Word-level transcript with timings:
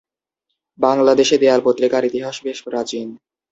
বাংলাদেশে 0.79 1.35
দেয়াল 1.37 1.61
পত্রিকার 1.65 2.03
ইতিহাস 2.05 2.35
বেশ 2.43 2.57
প্রাচীন। 2.65 3.07